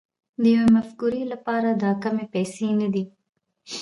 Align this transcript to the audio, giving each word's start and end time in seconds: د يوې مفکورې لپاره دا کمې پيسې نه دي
د 0.41 0.43
يوې 0.55 0.67
مفکورې 0.75 1.23
لپاره 1.33 1.69
دا 1.83 1.91
کمې 2.03 2.25
پيسې 2.33 2.67
نه 2.79 2.87
دي 2.93 3.03